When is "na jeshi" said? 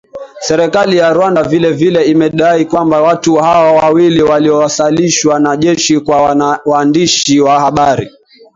5.39-5.99